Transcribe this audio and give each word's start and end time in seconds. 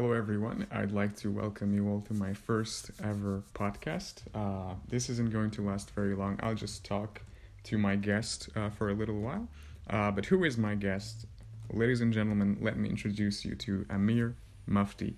Hello, 0.00 0.12
everyone. 0.12 0.64
I'd 0.70 0.92
like 0.92 1.16
to 1.16 1.28
welcome 1.32 1.74
you 1.74 1.88
all 1.88 2.02
to 2.02 2.14
my 2.14 2.32
first 2.32 2.92
ever 3.02 3.42
podcast. 3.52 4.22
Uh, 4.32 4.76
this 4.88 5.10
isn't 5.10 5.32
going 5.32 5.50
to 5.50 5.62
last 5.62 5.90
very 5.90 6.14
long. 6.14 6.38
I'll 6.40 6.54
just 6.54 6.84
talk 6.84 7.20
to 7.64 7.78
my 7.78 7.96
guest 7.96 8.48
uh, 8.54 8.70
for 8.70 8.90
a 8.90 8.94
little 8.94 9.18
while. 9.20 9.48
Uh, 9.90 10.12
but 10.12 10.26
who 10.26 10.44
is 10.44 10.56
my 10.56 10.76
guest? 10.76 11.26
Ladies 11.72 12.00
and 12.00 12.12
gentlemen, 12.12 12.58
let 12.60 12.76
me 12.76 12.88
introduce 12.88 13.44
you 13.44 13.56
to 13.56 13.86
Amir 13.90 14.36
Mufti. 14.68 15.16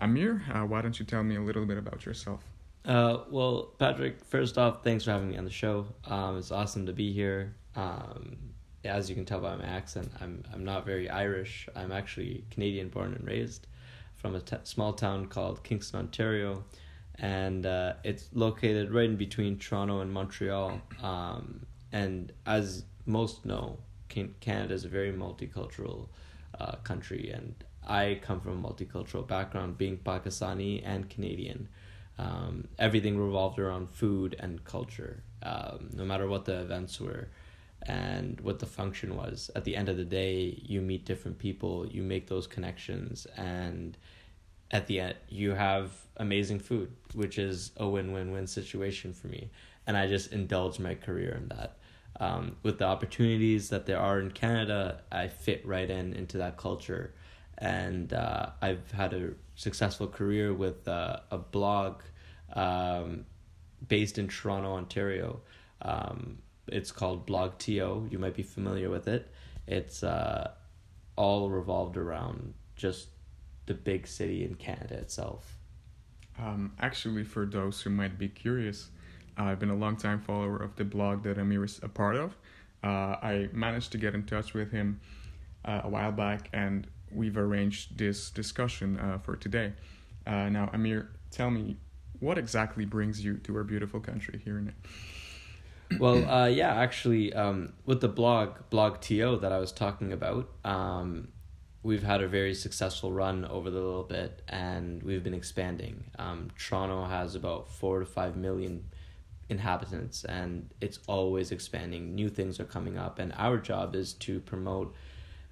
Amir, 0.00 0.40
uh, 0.50 0.60
why 0.60 0.80
don't 0.80 0.98
you 0.98 1.04
tell 1.04 1.22
me 1.22 1.36
a 1.36 1.42
little 1.42 1.66
bit 1.66 1.76
about 1.76 2.06
yourself? 2.06 2.40
Uh, 2.86 3.24
well, 3.30 3.74
Patrick, 3.78 4.24
first 4.24 4.56
off, 4.56 4.82
thanks 4.82 5.04
for 5.04 5.10
having 5.10 5.28
me 5.28 5.36
on 5.36 5.44
the 5.44 5.50
show. 5.50 5.84
Um, 6.06 6.38
it's 6.38 6.50
awesome 6.50 6.86
to 6.86 6.94
be 6.94 7.12
here. 7.12 7.56
Um, 7.76 8.38
as 8.86 9.10
you 9.10 9.16
can 9.16 9.26
tell 9.26 9.40
by 9.40 9.54
my 9.56 9.66
accent, 9.66 10.10
I'm 10.18 10.42
I'm 10.50 10.64
not 10.64 10.86
very 10.86 11.10
Irish. 11.10 11.68
I'm 11.76 11.92
actually 11.92 12.44
Canadian 12.50 12.88
born 12.88 13.12
and 13.12 13.26
raised 13.26 13.66
from 14.24 14.36
a 14.36 14.40
t- 14.40 14.56
small 14.62 14.94
town 14.94 15.26
called 15.26 15.62
Kingston, 15.62 16.00
Ontario, 16.00 16.64
and 17.16 17.66
uh, 17.66 17.92
it's 18.04 18.30
located 18.32 18.90
right 18.90 19.04
in 19.04 19.16
between 19.16 19.58
Toronto 19.58 20.00
and 20.00 20.10
Montreal. 20.10 20.80
Um, 21.02 21.66
and 21.92 22.32
as 22.46 22.86
most 23.04 23.44
know, 23.44 23.80
Canada 24.08 24.72
is 24.72 24.86
a 24.86 24.88
very 24.88 25.12
multicultural 25.12 26.08
uh, 26.58 26.76
country, 26.76 27.32
and 27.34 27.54
I 27.86 28.18
come 28.22 28.40
from 28.40 28.64
a 28.64 28.66
multicultural 28.66 29.28
background, 29.28 29.76
being 29.76 29.98
Pakistani 29.98 30.80
and 30.82 31.10
Canadian. 31.10 31.68
Um, 32.16 32.68
everything 32.78 33.18
revolved 33.18 33.58
around 33.58 33.90
food 33.90 34.36
and 34.38 34.64
culture, 34.64 35.22
um, 35.42 35.90
no 35.92 36.06
matter 36.06 36.26
what 36.26 36.46
the 36.46 36.62
events 36.62 36.98
were 36.98 37.28
and 37.86 38.40
what 38.40 38.58
the 38.58 38.66
function 38.66 39.16
was. 39.16 39.50
At 39.54 39.64
the 39.64 39.76
end 39.76 39.88
of 39.88 39.96
the 39.96 40.04
day, 40.04 40.60
you 40.62 40.80
meet 40.80 41.04
different 41.04 41.38
people, 41.38 41.86
you 41.86 42.02
make 42.02 42.28
those 42.28 42.46
connections, 42.46 43.26
and 43.36 43.96
at 44.70 44.86
the 44.86 45.00
end, 45.00 45.16
you 45.28 45.52
have 45.52 45.92
amazing 46.16 46.58
food, 46.58 46.92
which 47.14 47.38
is 47.38 47.72
a 47.76 47.88
win 47.88 48.12
win 48.12 48.32
win 48.32 48.46
situation 48.46 49.12
for 49.12 49.28
me. 49.28 49.50
And 49.86 49.96
I 49.96 50.06
just 50.06 50.32
indulge 50.32 50.78
my 50.78 50.94
career 50.94 51.34
in 51.40 51.48
that. 51.48 51.76
Um, 52.20 52.56
with 52.62 52.78
the 52.78 52.84
opportunities 52.84 53.68
that 53.70 53.86
there 53.86 53.98
are 53.98 54.20
in 54.20 54.30
Canada, 54.30 55.02
I 55.10 55.28
fit 55.28 55.66
right 55.66 55.90
in 55.90 56.14
into 56.14 56.38
that 56.38 56.56
culture. 56.56 57.14
And 57.58 58.12
uh, 58.12 58.50
I've 58.62 58.90
had 58.92 59.12
a 59.12 59.30
successful 59.56 60.06
career 60.06 60.54
with 60.54 60.86
uh, 60.88 61.20
a 61.30 61.38
blog 61.38 62.02
um, 62.54 63.26
based 63.86 64.18
in 64.18 64.28
Toronto, 64.28 64.74
Ontario. 64.74 65.40
Um, 65.82 66.38
it's 66.68 66.92
called 66.92 67.26
Blog 67.26 67.58
TO. 67.58 68.08
You 68.10 68.18
might 68.18 68.34
be 68.34 68.42
familiar 68.42 68.90
with 68.90 69.08
it. 69.08 69.30
It's 69.66 70.02
uh, 70.02 70.52
all 71.16 71.50
revolved 71.50 71.96
around 71.96 72.54
just 72.76 73.08
the 73.66 73.74
big 73.74 74.06
city 74.06 74.44
in 74.44 74.54
Canada 74.54 74.94
itself. 74.94 75.58
Um, 76.38 76.72
actually, 76.80 77.24
for 77.24 77.46
those 77.46 77.80
who 77.80 77.90
might 77.90 78.18
be 78.18 78.28
curious, 78.28 78.90
I've 79.36 79.58
been 79.58 79.70
a 79.70 79.76
long 79.76 79.96
time 79.96 80.20
follower 80.20 80.56
of 80.56 80.76
the 80.76 80.84
blog 80.84 81.22
that 81.24 81.38
Amir 81.38 81.64
is 81.64 81.80
a 81.82 81.88
part 81.88 82.16
of. 82.16 82.36
Uh, 82.82 83.16
I 83.22 83.48
managed 83.52 83.92
to 83.92 83.98
get 83.98 84.14
in 84.14 84.24
touch 84.24 84.52
with 84.52 84.70
him 84.70 85.00
uh, 85.64 85.82
a 85.84 85.88
while 85.88 86.12
back, 86.12 86.50
and 86.52 86.86
we've 87.10 87.38
arranged 87.38 87.96
this 87.96 88.30
discussion 88.30 88.98
uh, 88.98 89.18
for 89.18 89.36
today. 89.36 89.72
Uh, 90.26 90.48
now, 90.48 90.70
Amir, 90.72 91.10
tell 91.30 91.50
me 91.50 91.76
what 92.20 92.36
exactly 92.36 92.84
brings 92.84 93.24
you 93.24 93.38
to 93.38 93.56
our 93.56 93.64
beautiful 93.64 94.00
country 94.00 94.40
here 94.44 94.58
in 94.58 94.68
it 94.68 94.74
well, 95.98 96.28
uh, 96.28 96.46
yeah, 96.46 96.74
actually, 96.74 97.32
um, 97.32 97.72
with 97.84 98.00
the 98.00 98.08
blog, 98.08 98.70
Blog 98.70 99.00
TO, 99.00 99.38
that 99.40 99.52
I 99.52 99.58
was 99.58 99.72
talking 99.72 100.12
about, 100.12 100.50
um, 100.64 101.28
we've 101.82 102.02
had 102.02 102.22
a 102.22 102.28
very 102.28 102.54
successful 102.54 103.12
run 103.12 103.44
over 103.44 103.70
the 103.70 103.80
little 103.80 104.04
bit, 104.04 104.42
and 104.48 105.02
we've 105.02 105.22
been 105.22 105.34
expanding. 105.34 106.04
Um, 106.18 106.50
Toronto 106.58 107.04
has 107.04 107.34
about 107.34 107.70
four 107.70 108.00
to 108.00 108.06
five 108.06 108.36
million 108.36 108.84
inhabitants, 109.48 110.24
and 110.24 110.70
it's 110.80 110.98
always 111.06 111.52
expanding. 111.52 112.14
New 112.14 112.28
things 112.28 112.58
are 112.58 112.64
coming 112.64 112.96
up, 112.96 113.18
and 113.18 113.32
our 113.36 113.58
job 113.58 113.94
is 113.94 114.14
to 114.14 114.40
promote 114.40 114.94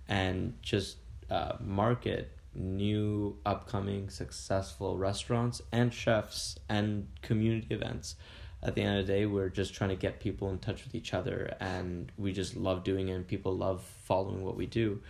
and 0.08 0.54
just 0.62 0.96
uh, 1.30 1.56
market 1.60 2.36
new 2.54 3.38
upcoming 3.46 4.10
successful 4.10 4.98
restaurants 4.98 5.62
and 5.72 5.92
chefs 5.92 6.58
and 6.68 7.08
community 7.22 7.66
events 7.70 8.16
at 8.62 8.74
the 8.74 8.82
end 8.82 9.00
of 9.00 9.06
the 9.06 9.12
day, 9.12 9.26
we're 9.26 9.48
just 9.48 9.74
trying 9.74 9.90
to 9.90 9.96
get 9.96 10.20
people 10.20 10.50
in 10.50 10.58
touch 10.58 10.84
with 10.84 10.94
each 10.94 11.14
other, 11.14 11.56
and 11.60 12.12
we 12.16 12.32
just 12.32 12.56
love 12.56 12.84
doing 12.84 13.08
it, 13.08 13.12
and 13.12 13.26
people 13.26 13.56
love 13.56 13.82
following 14.04 14.44
what 14.44 14.56
we 14.56 14.66
do. 14.66 15.00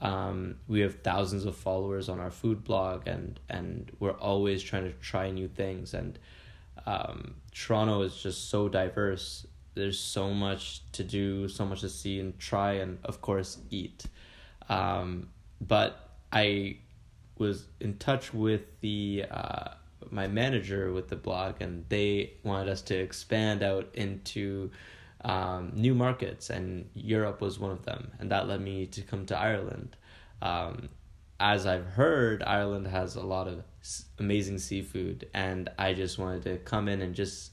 Um, 0.00 0.56
we 0.68 0.80
have 0.80 1.00
thousands 1.02 1.44
of 1.44 1.56
followers 1.56 2.08
on 2.08 2.20
our 2.20 2.30
food 2.30 2.64
blog, 2.64 3.06
and 3.06 3.38
and 3.48 3.90
we're 3.98 4.12
always 4.12 4.62
trying 4.62 4.84
to 4.84 4.92
try 4.92 5.30
new 5.30 5.48
things. 5.48 5.94
And 5.94 6.18
um, 6.86 7.34
Toronto 7.52 8.02
is 8.02 8.22
just 8.22 8.50
so 8.50 8.68
diverse. 8.68 9.46
There's 9.74 9.98
so 9.98 10.32
much 10.32 10.82
to 10.92 11.02
do, 11.02 11.48
so 11.48 11.64
much 11.64 11.80
to 11.80 11.88
see 11.88 12.20
and 12.20 12.38
try, 12.38 12.74
and 12.74 12.98
of 13.04 13.20
course 13.20 13.58
eat. 13.70 14.04
Um, 14.68 15.28
but 15.60 16.08
I 16.32 16.78
was 17.38 17.66
in 17.80 17.98
touch 17.98 18.32
with 18.32 18.62
the 18.80 19.24
uh, 19.30 19.68
my 20.10 20.26
manager 20.26 20.92
with 20.92 21.08
the 21.08 21.16
blog, 21.16 21.60
and 21.60 21.84
they 21.88 22.34
wanted 22.42 22.68
us 22.68 22.82
to 22.82 22.98
expand 22.98 23.62
out 23.62 23.88
into 23.94 24.70
um, 25.24 25.72
new 25.74 25.94
markets, 25.94 26.50
and 26.50 26.88
Europe 26.94 27.40
was 27.40 27.58
one 27.58 27.70
of 27.70 27.84
them, 27.84 28.10
and 28.18 28.30
that 28.30 28.48
led 28.48 28.60
me 28.60 28.86
to 28.86 29.02
come 29.02 29.26
to 29.26 29.38
Ireland. 29.38 29.96
Um, 30.40 30.88
as 31.38 31.66
I've 31.66 31.86
heard, 31.86 32.42
Ireland 32.42 32.86
has 32.86 33.16
a 33.16 33.22
lot 33.22 33.48
of 33.48 33.62
amazing 34.18 34.58
seafood, 34.58 35.28
and 35.34 35.68
I 35.78 35.92
just 35.92 36.18
wanted 36.18 36.42
to 36.44 36.58
come 36.58 36.88
in 36.88 37.02
and 37.02 37.14
just 37.14 37.52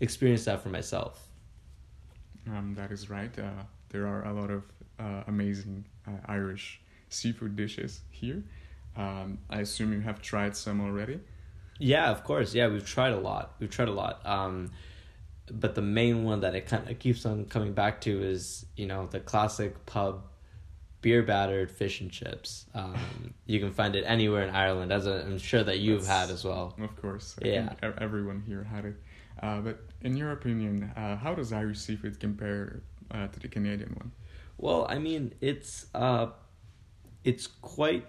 experience 0.00 0.44
that 0.44 0.62
for 0.62 0.68
myself. 0.68 1.28
Um, 2.46 2.74
that 2.76 2.92
is 2.92 3.10
right. 3.10 3.36
Uh, 3.38 3.64
there 3.88 4.06
are 4.06 4.24
a 4.26 4.32
lot 4.32 4.50
of 4.50 4.64
uh, 4.98 5.22
amazing 5.26 5.84
uh, 6.06 6.12
Irish 6.26 6.80
seafood 7.08 7.56
dishes 7.56 8.00
here. 8.10 8.42
Um, 8.96 9.38
I 9.50 9.60
assume 9.60 9.92
you 9.92 10.00
have 10.00 10.22
tried 10.22 10.56
some 10.56 10.80
already. 10.80 11.20
Yeah, 11.78 12.10
of 12.10 12.24
course. 12.24 12.54
Yeah, 12.54 12.68
we've 12.68 12.86
tried 12.86 13.12
a 13.12 13.18
lot. 13.18 13.54
We've 13.58 13.70
tried 13.70 13.88
a 13.88 13.92
lot. 13.92 14.24
Um, 14.24 14.70
but 15.50 15.74
the 15.74 15.82
main 15.82 16.24
one 16.24 16.40
that 16.40 16.54
it 16.54 16.66
kind 16.66 16.88
of 16.88 16.98
keeps 16.98 17.24
on 17.24 17.44
coming 17.44 17.72
back 17.72 18.00
to 18.02 18.22
is 18.22 18.66
you 18.76 18.86
know 18.86 19.06
the 19.06 19.20
classic 19.20 19.86
pub 19.86 20.24
beer 21.02 21.22
battered 21.22 21.70
fish 21.70 22.00
and 22.00 22.10
chips. 22.10 22.66
Um, 22.74 23.34
you 23.46 23.60
can 23.60 23.72
find 23.72 23.94
it 23.94 24.02
anywhere 24.06 24.42
in 24.42 24.54
Ireland, 24.54 24.92
as 24.92 25.06
i 25.06 25.20
am 25.20 25.38
sure 25.38 25.62
that 25.62 25.78
you've 25.78 26.04
That's, 26.06 26.28
had 26.28 26.34
as 26.34 26.44
well. 26.44 26.74
Of 26.80 27.00
course, 27.00 27.36
I 27.44 27.48
yeah. 27.48 27.74
everyone 27.98 28.42
here 28.46 28.64
had 28.64 28.86
it. 28.86 28.96
Uh, 29.40 29.60
but 29.60 29.80
in 30.00 30.16
your 30.16 30.32
opinion, 30.32 30.90
uh, 30.96 31.16
how 31.16 31.34
does 31.34 31.52
Irish 31.52 31.78
seafood 31.78 32.18
compare 32.18 32.82
uh, 33.10 33.28
to 33.28 33.38
the 33.38 33.48
Canadian 33.48 33.90
one? 33.90 34.10
Well, 34.58 34.86
I 34.88 34.98
mean, 34.98 35.34
it's 35.40 35.86
uh, 35.94 36.28
it's 37.22 37.46
quite 37.46 38.06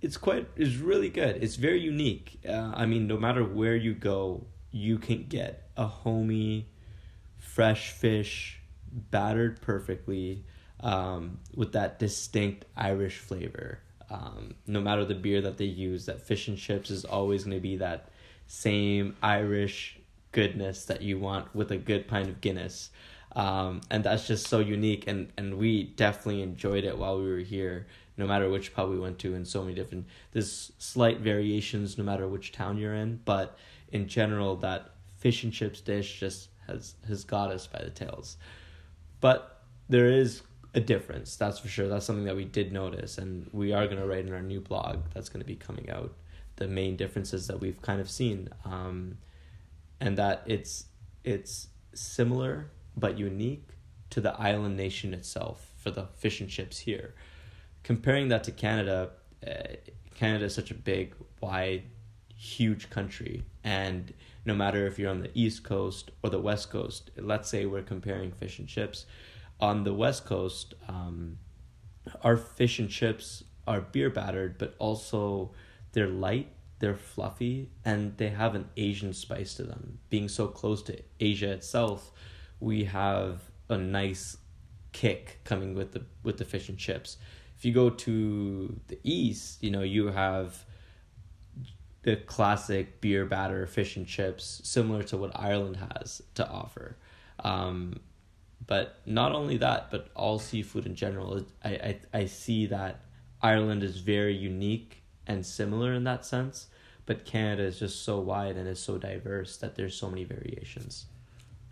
it's 0.00 0.16
quite 0.16 0.48
it's 0.56 0.76
really 0.76 1.08
good. 1.08 1.42
It's 1.42 1.56
very 1.56 1.80
unique. 1.80 2.40
Uh, 2.48 2.72
I 2.74 2.86
mean, 2.86 3.06
no 3.06 3.16
matter 3.16 3.44
where 3.44 3.76
you 3.76 3.94
go, 3.94 4.46
you 4.70 4.98
can 4.98 5.24
get 5.24 5.70
a 5.76 5.86
homey, 5.86 6.68
fresh 7.38 7.90
fish, 7.92 8.60
battered 8.92 9.60
perfectly, 9.60 10.44
um, 10.80 11.38
with 11.54 11.72
that 11.72 11.98
distinct 11.98 12.64
Irish 12.76 13.18
flavor. 13.18 13.80
Um, 14.08 14.54
no 14.66 14.80
matter 14.80 15.04
the 15.04 15.14
beer 15.14 15.40
that 15.40 15.56
they 15.56 15.64
use, 15.64 16.06
that 16.06 16.20
fish 16.20 16.46
and 16.48 16.56
chips 16.56 16.90
is 16.90 17.04
always 17.04 17.44
going 17.44 17.56
to 17.56 17.60
be 17.60 17.76
that 17.76 18.10
same 18.46 19.16
Irish 19.22 19.98
goodness 20.30 20.84
that 20.84 21.02
you 21.02 21.18
want 21.18 21.52
with 21.54 21.72
a 21.72 21.76
good 21.76 22.06
pint 22.06 22.28
of 22.28 22.40
Guinness. 22.40 22.90
Um, 23.34 23.80
and 23.90 24.04
that's 24.04 24.26
just 24.26 24.46
so 24.46 24.60
unique, 24.60 25.04
and, 25.06 25.30
and 25.36 25.58
we 25.58 25.84
definitely 25.84 26.42
enjoyed 26.42 26.84
it 26.84 26.96
while 26.96 27.18
we 27.18 27.28
were 27.28 27.38
here 27.38 27.86
no 28.16 28.26
matter 28.26 28.48
which 28.48 28.74
pub 28.74 28.88
we 28.90 28.98
went 28.98 29.18
to 29.18 29.34
and 29.34 29.46
so 29.46 29.62
many 29.62 29.74
different 29.74 30.06
there's 30.32 30.72
slight 30.78 31.20
variations 31.20 31.98
no 31.98 32.04
matter 32.04 32.26
which 32.26 32.52
town 32.52 32.78
you're 32.78 32.94
in 32.94 33.20
but 33.24 33.58
in 33.92 34.06
general 34.08 34.56
that 34.56 34.90
fish 35.18 35.42
and 35.44 35.52
chips 35.52 35.80
dish 35.80 36.20
just 36.20 36.48
has 36.66 36.94
has 37.06 37.24
got 37.24 37.50
us 37.50 37.66
by 37.66 37.80
the 37.82 37.90
tails. 37.90 38.36
But 39.20 39.62
there 39.88 40.06
is 40.06 40.42
a 40.74 40.80
difference 40.80 41.36
that's 41.36 41.58
for 41.58 41.68
sure. 41.68 41.88
That's 41.88 42.04
something 42.04 42.26
that 42.26 42.36
we 42.36 42.44
did 42.44 42.72
notice 42.72 43.18
and 43.18 43.48
we 43.52 43.72
are 43.72 43.86
going 43.86 43.98
to 43.98 44.06
write 44.06 44.26
in 44.26 44.32
our 44.32 44.42
new 44.42 44.60
blog 44.60 44.98
that's 45.14 45.28
going 45.28 45.40
to 45.40 45.46
be 45.46 45.56
coming 45.56 45.90
out 45.90 46.12
the 46.56 46.66
main 46.66 46.96
differences 46.96 47.46
that 47.46 47.60
we've 47.60 47.80
kind 47.82 48.00
of 48.00 48.10
seen 48.10 48.48
um, 48.64 49.18
and 50.00 50.18
that 50.18 50.42
it's 50.46 50.86
it's 51.24 51.68
similar 51.94 52.70
but 52.96 53.18
unique 53.18 53.68
to 54.10 54.20
the 54.20 54.38
island 54.40 54.76
nation 54.76 55.12
itself 55.14 55.70
for 55.76 55.90
the 55.90 56.06
fish 56.18 56.40
and 56.40 56.50
chips 56.50 56.78
here 56.78 57.14
comparing 57.86 58.26
that 58.26 58.42
to 58.42 58.50
Canada, 58.50 59.10
uh, 59.46 59.52
Canada 60.16 60.46
is 60.46 60.54
such 60.54 60.72
a 60.72 60.74
big, 60.74 61.14
wide, 61.40 61.84
huge 62.34 62.90
country, 62.90 63.44
and 63.62 64.12
no 64.44 64.56
matter 64.56 64.88
if 64.88 64.98
you're 64.98 65.08
on 65.08 65.20
the 65.20 65.30
East 65.34 65.62
Coast 65.62 66.10
or 66.20 66.28
the 66.28 66.40
West 66.40 66.68
Coast, 66.68 67.12
let's 67.16 67.48
say 67.48 67.64
we're 67.64 67.82
comparing 67.82 68.32
fish 68.32 68.58
and 68.58 68.66
chips, 68.66 69.06
on 69.60 69.84
the 69.84 69.94
West 69.94 70.24
Coast, 70.24 70.74
um, 70.88 71.38
our 72.22 72.36
fish 72.36 72.80
and 72.80 72.90
chips 72.90 73.44
are 73.68 73.80
beer 73.80 74.10
battered, 74.10 74.58
but 74.58 74.74
also 74.80 75.52
they're 75.92 76.08
light, 76.08 76.48
they're 76.80 76.96
fluffy, 76.96 77.70
and 77.84 78.16
they 78.16 78.30
have 78.30 78.56
an 78.56 78.68
Asian 78.76 79.12
spice 79.12 79.54
to 79.54 79.62
them. 79.62 80.00
Being 80.10 80.28
so 80.28 80.48
close 80.48 80.82
to 80.82 81.00
Asia 81.20 81.52
itself, 81.52 82.10
we 82.58 82.82
have 82.84 83.42
a 83.68 83.78
nice 83.78 84.38
kick 84.90 85.38
coming 85.44 85.74
with 85.74 85.92
the 85.92 86.02
with 86.24 86.38
the 86.38 86.44
fish 86.44 86.68
and 86.68 86.78
chips. 86.78 87.18
If 87.56 87.64
you 87.64 87.72
go 87.72 87.90
to 87.90 88.80
the 88.88 88.98
east, 89.02 89.62
you 89.62 89.70
know, 89.70 89.82
you 89.82 90.08
have 90.08 90.64
the 92.02 92.16
classic 92.16 93.00
beer 93.00 93.24
batter 93.24 93.66
fish 93.66 93.96
and 93.96 94.06
chips, 94.06 94.60
similar 94.62 95.02
to 95.04 95.16
what 95.16 95.32
Ireland 95.34 95.76
has 95.76 96.22
to 96.34 96.48
offer. 96.48 96.96
Um, 97.40 98.00
but 98.66 99.00
not 99.06 99.32
only 99.32 99.56
that, 99.58 99.90
but 99.90 100.10
all 100.14 100.38
seafood 100.38 100.86
in 100.86 100.94
general. 100.94 101.44
I, 101.64 101.70
I, 101.70 102.00
I 102.12 102.24
see 102.26 102.66
that 102.66 103.00
Ireland 103.42 103.82
is 103.82 103.98
very 103.98 104.36
unique 104.36 105.02
and 105.26 105.44
similar 105.44 105.92
in 105.92 106.04
that 106.04 106.24
sense, 106.24 106.68
but 107.06 107.24
Canada 107.24 107.64
is 107.64 107.78
just 107.78 108.04
so 108.04 108.20
wide 108.20 108.56
and 108.56 108.68
is 108.68 108.78
so 108.78 108.98
diverse 108.98 109.56
that 109.58 109.76
there's 109.76 109.96
so 109.96 110.08
many 110.08 110.24
variations. 110.24 111.06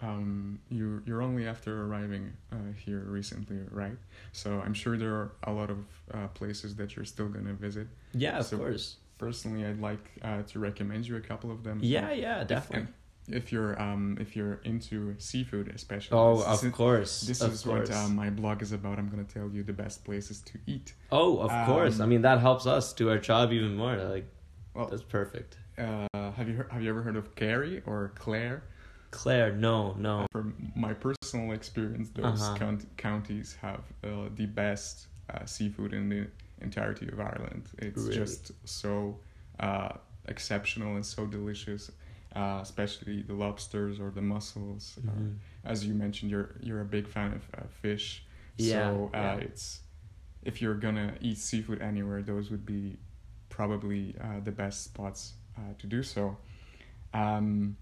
Um, 0.02 0.58
you 0.68 1.02
you're 1.06 1.22
only 1.22 1.46
after 1.46 1.84
arriving 1.86 2.32
uh, 2.52 2.56
here 2.84 3.00
recently, 3.06 3.58
right? 3.70 3.96
So 4.32 4.60
I'm 4.60 4.74
sure 4.74 4.96
there 4.98 5.14
are 5.14 5.32
a 5.44 5.52
lot 5.52 5.70
of 5.70 5.78
uh, 6.12 6.26
places 6.28 6.74
that 6.76 6.96
you're 6.96 7.04
still 7.04 7.28
gonna 7.28 7.54
visit. 7.54 7.86
Yeah, 8.12 8.38
of 8.38 8.46
So- 8.46 8.58
course. 8.58 8.96
Personally, 9.16 9.64
I'd 9.64 9.80
like 9.80 10.10
uh, 10.22 10.42
to 10.42 10.58
recommend 10.58 11.06
you 11.06 11.14
a 11.16 11.20
couple 11.20 11.50
of 11.52 11.62
them. 11.62 11.78
Yeah, 11.82 12.12
yeah, 12.12 12.42
definitely. 12.42 12.88
If 13.28 13.52
you're 13.52 13.80
um 13.80 14.18
if 14.20 14.34
you're 14.36 14.60
into 14.64 15.14
seafood, 15.18 15.68
especially. 15.74 16.18
Oh, 16.18 16.42
of 16.42 16.62
is- 16.64 16.72
course. 16.72 17.20
This 17.22 17.40
of 17.40 17.52
is 17.52 17.62
course. 17.62 17.88
what 17.88 17.96
uh, 17.96 18.08
my 18.08 18.28
blog 18.28 18.60
is 18.60 18.72
about. 18.72 18.98
I'm 18.98 19.08
gonna 19.08 19.22
tell 19.24 19.48
you 19.48 19.62
the 19.62 19.72
best 19.72 20.04
places 20.04 20.40
to 20.42 20.58
eat. 20.66 20.92
Oh, 21.12 21.38
of 21.38 21.50
course. 21.66 22.00
I 22.00 22.04
Um, 22.04 22.10
mean, 22.10 22.22
that 22.22 22.40
helps 22.40 22.66
us 22.66 22.92
do 22.92 23.08
our 23.08 23.18
job 23.18 23.52
even 23.52 23.76
more. 23.76 23.96
Like, 23.96 24.26
Well, 24.74 24.88
that's 24.88 25.04
perfect. 25.04 25.56
uh, 25.78 26.08
have 26.32 26.48
you 26.48 26.54
heard, 26.56 26.70
have 26.72 26.82
you 26.82 26.90
ever 26.90 27.02
heard 27.02 27.16
of 27.16 27.34
Kerry 27.36 27.82
or 27.86 28.12
Clare? 28.16 28.64
Clare, 29.14 29.52
no, 29.52 29.94
no. 29.98 30.26
From 30.32 30.54
my 30.74 30.92
personal 30.92 31.52
experience, 31.52 32.10
those 32.10 32.40
Uh-huh. 32.40 32.54
count- 32.56 32.96
counties 32.96 33.56
have 33.62 33.84
uh, 34.02 34.28
the 34.34 34.46
best 34.46 35.06
uh, 35.32 35.44
seafood 35.46 35.92
in 35.92 36.08
the 36.08 36.26
entirety 36.60 37.08
of 37.08 37.20
Ireland. 37.20 37.68
It's 37.78 38.02
Really? 38.08 38.14
just 38.16 38.52
so 38.68 39.18
uh, 39.60 39.90
exceptional 40.26 40.96
and 40.96 41.06
so 41.06 41.26
delicious, 41.26 41.90
uh, 42.34 42.58
especially 42.62 43.22
the 43.22 43.34
lobsters 43.34 44.00
or 44.00 44.10
the 44.10 44.22
mussels. 44.22 44.98
Uh, 45.06 45.10
Mhm. 45.12 45.38
as 45.64 45.86
you 45.86 45.94
mentioned, 45.94 46.30
you're 46.30 46.50
you're 46.60 46.80
a 46.80 46.90
big 46.98 47.06
fan 47.06 47.32
of 47.32 47.42
uh, 47.56 47.66
fish. 47.82 48.24
Yeah, 48.58 48.90
So 48.90 49.10
uh, 49.14 49.18
yeah. 49.18 49.34
it's 49.46 49.80
if 50.42 50.60
you're 50.60 50.74
gonna 50.86 51.14
eat 51.20 51.38
seafood 51.38 51.80
anywhere, 51.80 52.20
those 52.22 52.50
would 52.50 52.66
be 52.66 52.98
probably 53.48 54.14
uh, 54.20 54.40
the 54.42 54.50
best 54.52 54.82
spots 54.84 55.34
uh, 55.56 55.60
to 55.78 55.86
do 55.86 56.02
so. 56.02 56.36
Um, 57.12 57.76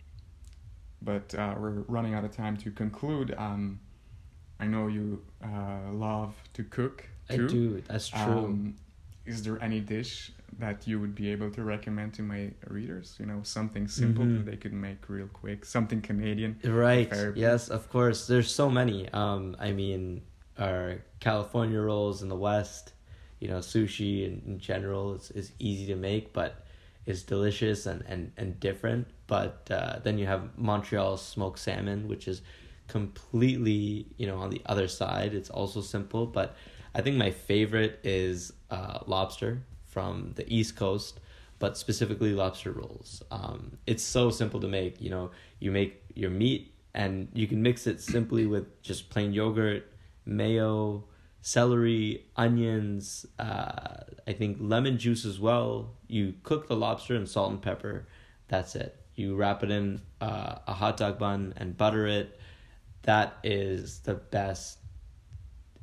but 1.04 1.34
uh, 1.34 1.54
we're 1.58 1.82
running 1.88 2.14
out 2.14 2.25
of 2.25 2.34
time 2.34 2.56
to 2.58 2.70
conclude. 2.70 3.34
Um, 3.37 3.81
I 4.60 4.66
know 4.66 4.87
you 4.87 5.22
uh, 5.44 5.90
love 5.93 6.34
to 6.54 6.62
cook 6.64 7.08
I 7.31 7.37
too. 7.37 7.49
do. 7.49 7.82
That's 7.88 8.08
true. 8.08 8.20
Um, 8.20 8.75
is 9.26 9.43
there 9.43 9.62
any 9.62 9.81
dish 9.81 10.32
that 10.58 10.87
you 10.87 11.00
would 11.00 11.14
be 11.14 11.31
able 11.31 11.50
to 11.52 11.62
recommend 11.62 12.14
to 12.14 12.22
my 12.22 12.50
readers? 12.69 13.16
You 13.20 13.26
know, 13.26 13.40
something 13.43 13.87
simple 13.88 14.25
Mhm. 14.25 14.37
that 14.44 14.50
they 14.50 14.56
could 14.56 14.72
make 14.72 15.08
real 15.08 15.28
quick, 15.28 15.64
something 15.64 16.00
Canadian. 16.00 16.58
Right. 16.64 17.12
Yes, 17.34 17.69
of 17.69 17.88
course. 17.88 18.26
There's 18.26 18.52
so 18.52 18.69
many. 18.69 19.08
Um, 19.10 19.56
I 19.58 19.72
mean, 19.72 20.22
our 20.58 20.98
California 21.20 21.81
rolls 21.81 22.22
in 22.22 22.28
the 22.28 22.37
West, 22.37 22.93
you 23.40 23.48
know, 23.48 23.58
sushi 23.58 24.25
in, 24.26 24.43
in 24.46 24.58
general 24.58 25.14
is, 25.14 25.31
is 25.32 25.52
easy 25.58 25.87
to 25.87 25.96
make, 25.96 26.32
but 26.32 26.66
is 27.06 27.22
delicious 27.22 27.87
and, 27.87 28.04
and, 28.06 28.32
and 28.37 28.58
different. 28.60 29.08
But 29.26 29.69
uh, 29.70 30.00
then 30.02 30.19
you 30.19 30.26
have 30.26 30.56
Montreal 30.56 31.16
smoked 31.16 31.58
salmon, 31.58 32.08
which 32.08 32.28
is 32.28 32.43
completely, 32.88 34.06
you 34.16 34.26
know, 34.26 34.38
on 34.38 34.50
the 34.50 34.60
other 34.66 34.88
side. 34.88 35.34
It's 35.34 35.50
also 35.50 35.81
simple, 35.81 36.26
but 36.26 36.56
I 36.94 37.00
think 37.00 37.16
my 37.16 37.31
favorite 37.31 38.00
is 38.04 38.52
uh, 38.70 38.99
lobster 39.06 39.62
from 39.87 40.32
the 40.37 40.44
East 40.52 40.76
Coast, 40.76 41.20
but 41.58 41.78
specifically 41.78 42.32
lobster 42.34 42.72
rolls. 42.72 43.22
Um, 43.31 43.78
it's 43.87 44.02
so 44.02 44.31
simple 44.31 44.60
to 44.60 44.69
make. 44.69 45.00
You 45.00 45.10
know, 45.10 45.31
you 45.58 45.70
make 45.70 46.02
your 46.14 46.31
meat 46.31 46.75
and 46.94 47.28
you 47.32 47.46
can 47.46 47.62
mix 47.62 47.87
it 47.87 48.00
simply 48.00 48.46
with 48.46 48.82
just 48.82 49.08
plain 49.08 49.32
yogurt, 49.32 49.90
mayo, 50.26 51.05
celery, 51.43 52.25
onions, 52.37 53.27
uh, 53.39 54.05
I 54.27 54.33
think 54.33 54.56
lemon 54.61 54.97
juice 54.97 55.25
as 55.25 55.39
well. 55.39 55.91
You 56.06 56.35
cook 56.44 56.69
the 56.69 56.77
lobster 56.77 57.15
in 57.17 57.27
salt 57.27 57.50
and 57.50 57.61
pepper. 57.61 58.06
That's 58.49 58.75
it. 58.77 58.97
You 59.15 59.35
wrap 59.35 59.62
it 59.62 59.71
in 59.71 60.00
uh, 60.21 60.59
a 60.67 60.73
hot 60.73 60.97
dog 60.97 61.19
bun 61.19 61.53
and 61.56 61.77
butter 61.77 62.06
it. 62.06 62.41
That 63.03 63.37
is 63.43 63.99
the 64.00 64.15
best, 64.15 64.79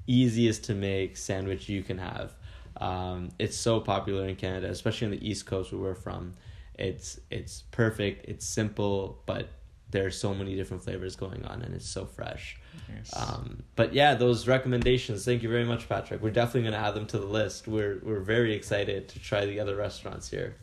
easiest 0.08 0.64
to 0.66 0.74
make 0.74 1.18
sandwich 1.18 1.68
you 1.68 1.84
can 1.84 1.98
have. 1.98 2.34
Um, 2.78 3.30
it's 3.38 3.58
so 3.58 3.82
popular 3.82 4.28
in 4.28 4.38
Canada, 4.38 4.70
especially 4.70 5.06
on 5.06 5.12
the 5.12 5.30
East 5.30 5.46
Coast 5.46 5.74
where 5.74 5.82
we're 5.82 5.96
from. 5.96 6.36
It's 6.76 7.20
it's 7.30 7.64
perfect. 7.72 8.26
It's 8.30 8.46
simple, 8.46 9.22
but 9.26 9.50
there's 9.92 10.18
so 10.20 10.34
many 10.34 10.56
different 10.56 10.84
flavors 10.84 11.16
going 11.16 11.44
on, 11.46 11.62
and 11.64 11.74
it's 11.74 11.90
so 11.90 12.06
fresh. 12.06 12.58
Yes. 12.94 13.12
Um, 13.16 13.64
but 13.76 13.94
yeah, 13.94 14.14
those 14.16 14.48
recommendations. 14.48 15.26
Thank 15.26 15.42
you 15.44 15.50
very 15.50 15.66
much, 15.66 15.90
Patrick. 15.90 16.22
We're 16.22 16.30
definitely 16.32 16.70
gonna 16.70 16.84
add 16.84 16.94
them 16.94 17.08
to 17.08 17.18
the 17.18 17.26
list. 17.26 17.68
We're 17.68 18.00
we're 18.04 18.20
very 18.20 18.54
excited 18.54 19.08
to 19.10 19.20
try 19.20 19.46
the 19.46 19.60
other 19.60 19.76
restaurants 19.76 20.30
here. 20.30 20.56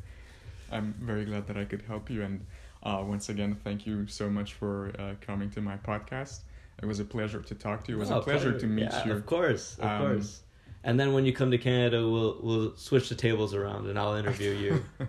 I'm 0.71 0.95
very 1.01 1.25
glad 1.25 1.47
that 1.49 1.57
I 1.57 1.65
could 1.65 1.83
help 1.83 2.11
you. 2.11 2.23
And 2.23 2.45
uh, 2.83 3.03
once 3.07 3.29
again, 3.29 3.57
thank 3.65 3.87
you 3.87 4.07
so 4.07 4.29
much 4.31 4.55
for 4.55 4.93
uh, 4.99 5.15
coming 5.21 5.51
to 5.51 5.61
my 5.61 5.77
podcast. 5.77 6.41
It 6.83 6.87
was 6.87 7.01
a 7.01 7.05
pleasure 7.05 7.41
to 7.41 7.55
talk 7.55 7.85
to 7.85 7.93
you. 7.93 7.97
It 7.97 8.01
was 8.01 8.11
Oh, 8.11 8.19
a 8.19 8.23
pleasure 8.23 8.59
to 8.59 8.67
meet 8.67 8.83
yeah, 8.91 9.07
you. 9.07 9.13
Of 9.13 9.27
course, 9.27 9.77
of 9.79 9.85
Um, 9.85 9.99
course. 10.01 10.43
And 10.85 11.01
then 11.01 11.13
when 11.15 11.25
you 11.25 11.33
come 11.33 11.51
to 11.51 11.59
Canada, 11.59 12.09
we'll 12.09 12.39
we'll 12.43 12.77
switch 12.77 13.09
the 13.09 13.17
tables 13.17 13.55
around, 13.55 13.89
and 13.89 13.99
I'll 13.99 14.15
interview 14.15 14.51
you. 14.53 14.85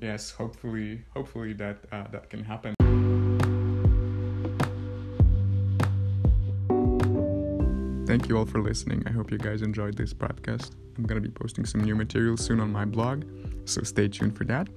yes, 0.00 0.30
hopefully, 0.30 1.02
hopefully 1.14 1.52
that 1.54 1.78
uh, 1.92 2.08
that 2.10 2.28
can 2.30 2.42
happen. 2.42 2.74
Thank 8.12 8.28
you 8.28 8.36
all 8.36 8.44
for 8.44 8.60
listening. 8.60 9.02
I 9.06 9.10
hope 9.10 9.30
you 9.30 9.38
guys 9.38 9.62
enjoyed 9.62 9.96
this 9.96 10.12
podcast. 10.12 10.72
I'm 10.98 11.04
gonna 11.04 11.22
be 11.22 11.30
posting 11.30 11.64
some 11.64 11.82
new 11.82 11.94
material 11.94 12.36
soon 12.36 12.60
on 12.60 12.70
my 12.70 12.84
blog, 12.84 13.24
so 13.64 13.82
stay 13.84 14.06
tuned 14.06 14.36
for 14.36 14.44
that. 14.44 14.68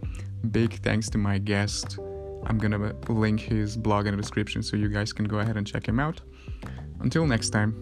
Big 0.53 0.75
thanks 0.75 1.09
to 1.09 1.17
my 1.17 1.37
guest. 1.37 1.99
I'm 2.45 2.57
gonna 2.57 2.95
link 3.09 3.41
his 3.41 3.75
blog 3.75 4.07
in 4.07 4.15
the 4.15 4.21
description 4.21 4.63
so 4.63 4.77
you 4.77 4.87
guys 4.87 5.11
can 5.11 5.25
go 5.25 5.39
ahead 5.39 5.57
and 5.57 5.67
check 5.67 5.85
him 5.85 5.99
out. 5.99 6.21
Until 7.01 7.27
next 7.27 7.49
time, 7.49 7.81